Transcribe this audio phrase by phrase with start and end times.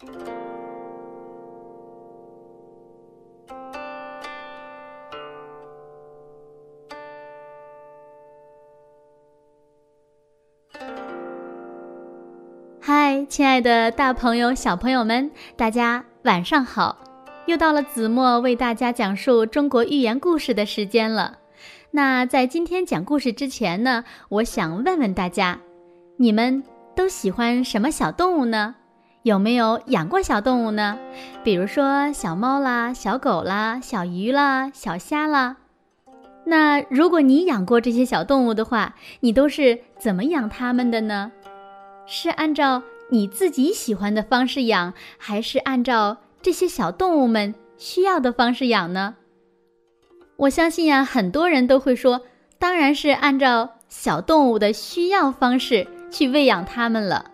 [0.00, 0.06] 嗨，
[13.28, 16.96] 亲爱的大朋友、小朋友们，大家晚上好！
[17.44, 21.40] 又到了子墨为大家讲述中国寓言故事的时间了。
[21.90, 25.60] 那在今天讲故事之前呢，我想问问大家，
[26.16, 26.64] 你们
[26.96, 28.76] 都喜欢什么小动物呢？
[29.22, 30.98] 有没有养过小动物呢？
[31.44, 35.56] 比如说小猫啦、小狗啦、小鱼啦、小虾啦。
[36.44, 41.32] 那如果你养过这些小动物的话，你都是怎么养它们的呢？
[42.06, 49.16] 是按照你自己喜欢的方式养，还是按照这些小动物们需要的方式养呢？
[50.36, 52.22] 我相信呀，很多人都会说，
[52.58, 57.30] 当然是按照小动物的需要方式去喂养它们了。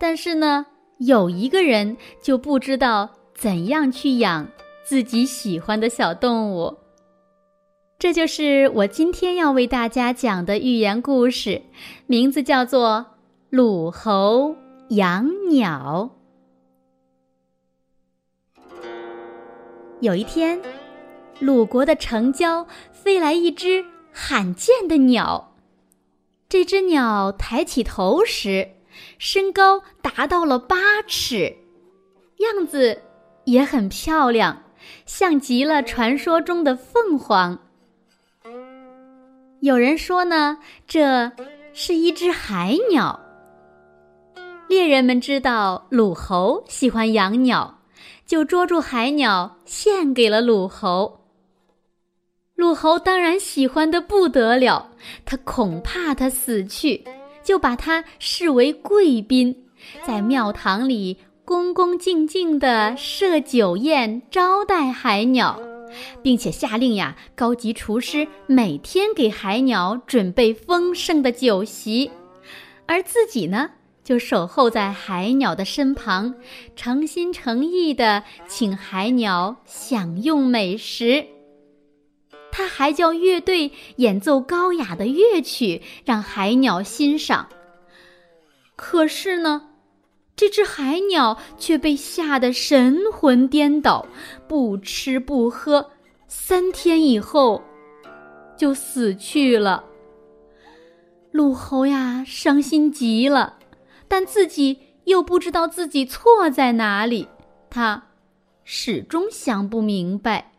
[0.00, 0.64] 但是呢，
[0.96, 4.48] 有一个人就不知道怎样去养
[4.82, 6.74] 自己喜欢的小动物。
[7.98, 11.60] 这就是我今天要为大家讲的寓言故事，
[12.06, 13.06] 名字叫做。
[13.50, 14.54] 鲁侯
[14.90, 16.08] 养鸟。
[20.00, 20.62] 有一天，
[21.40, 25.56] 鲁国的城郊飞来一只罕见的鸟。
[26.48, 28.70] 这只鸟抬起头时，
[29.18, 31.56] 身高达到了八尺，
[32.38, 33.00] 样子
[33.44, 34.62] 也很漂亮，
[35.06, 37.58] 像极了传说中的凤凰。
[39.60, 41.30] 有人说呢，这
[41.72, 43.20] 是一只海鸟。
[44.68, 47.82] 猎人们知道鲁侯喜欢养鸟，
[48.24, 51.26] 就捉住海鸟献给了鲁侯。
[52.54, 54.90] 鲁侯当然喜欢的不得了，
[55.24, 57.04] 他恐怕他死去，
[57.42, 59.56] 就把他视为贵宾，
[60.06, 65.60] 在庙堂里恭恭敬敬地设酒宴招待海鸟，
[66.22, 72.10] 并且下令呀，高级厨师每天给海鸟准备丰盛的酒席，
[72.86, 73.70] 而自己呢？
[74.02, 76.34] 就守候在海鸟的身旁，
[76.74, 81.24] 诚心诚意的请海鸟享用美食。
[82.60, 87.48] 他还叫乐队演奏高雅的乐曲，让海鸟欣赏。
[88.76, 89.70] 可是呢，
[90.36, 94.06] 这只海鸟却被吓得神魂颠倒，
[94.46, 95.92] 不吃不喝，
[96.28, 97.62] 三天以后
[98.58, 99.82] 就死去了。
[101.32, 103.56] 陆侯呀，伤心极了。
[104.06, 107.26] 但自己又不知道自己错在哪里，
[107.70, 108.08] 他
[108.64, 110.49] 始终想不明白。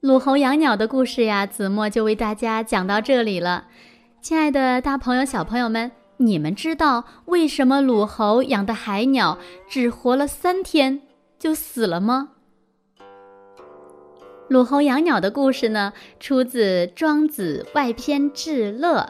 [0.00, 3.66] 鲁侯养鸟的故事呀，子墨就为大家讲到这里了。
[4.22, 9.38] 亲爱的大朋友、小朋友们，你们知道为什么鲁侯养的海鸟
[9.68, 11.02] 只活了三天
[11.36, 12.28] 就死了吗？
[14.46, 19.00] 鲁侯养鸟的故事呢，出自《庄子外篇至乐》。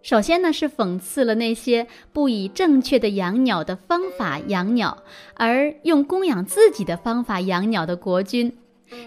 [0.00, 5.02] 首先呢，是讽刺了那些不以正确的养鸟的方法养鸟，
[5.34, 8.56] 而用供养自己的方法养鸟的国君。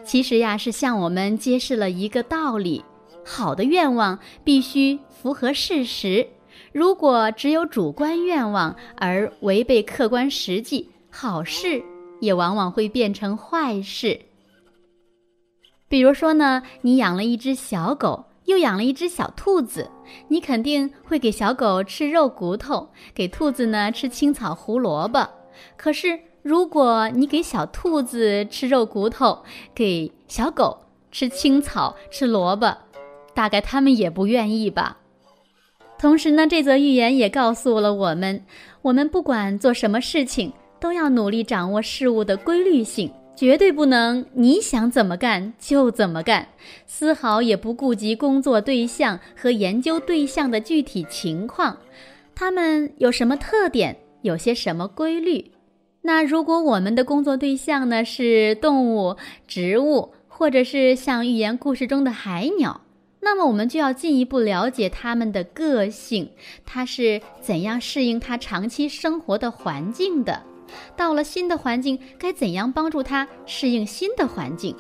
[0.03, 2.83] 其实呀，是向我们揭示了一个道理：
[3.23, 6.27] 好的愿望必须符合事实。
[6.71, 11.83] 如果只有主观愿望而违背客观实际，好事
[12.19, 14.19] 也往往会变成坏事。
[15.87, 18.25] 比如说呢，你养了一只小狗。
[18.45, 19.89] 又养了一只小兔子，
[20.27, 25.27] 你肯定会给小狗吃肉骨头，给兔子呢吃青草胡萝卜。
[25.75, 29.39] 可是，如果你给小兔子吃肉骨头，
[29.73, 30.77] 给小狗
[31.11, 32.77] 吃青草吃萝卜，
[33.33, 34.99] 大概它们也不愿意吧。
[35.97, 38.45] 同时呢，这则寓言也告诉了我们：
[38.83, 43.11] 我们不管做什么事情，都要努力掌握事物的规律性。
[43.35, 46.49] 绝对不能你想怎么干就怎么干，
[46.85, 51.79] 丝毫也不顾及工作对象和研究对象的具体情况，
[52.35, 55.51] 他们有什么特点，有些什么规律。
[56.05, 59.17] 那如果我们的工作对象呢是动物、
[59.47, 62.81] 植物，或者是像寓言故事中的海鸟，
[63.21, 66.29] 那么我们就要进一步了解它们的个性，
[66.63, 70.43] 它是怎样适应它长期生活的环境的。
[70.95, 74.75] 到了新的环境，该怎样帮助它适应新的环境？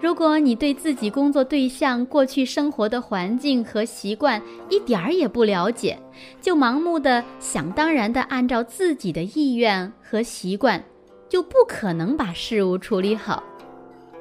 [0.00, 4.40] 如果你对自己工作对象过去生活的环境和习惯
[4.70, 5.98] 一点儿也不了解，
[6.40, 10.82] 就盲目的想当然的按照自己的意愿和习惯，
[11.28, 13.42] 就不可能把事物处理好。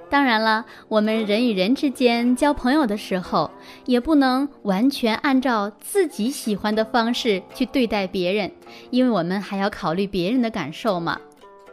[0.10, 3.52] 当然了，我们人与人之间交朋友的时候，
[3.86, 8.52] 也不能完全按照自己喜欢的方式去对待别人，
[8.90, 11.20] 因为我们还要考虑别人的感受嘛。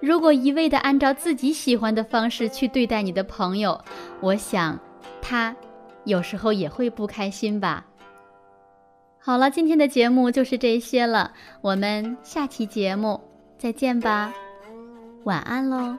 [0.05, 3.81] 如果一味的按照自己喜欢的方式去对待你的朋友，
[4.21, 4.79] 我想
[5.23, 5.57] 他
[6.05, 7.87] 有时候也会不开心吧。
[9.19, 13.19] 好了，今天的节目就是这些了，我们下期节目
[13.57, 14.31] 再见吧，
[15.25, 15.97] 晚安喽。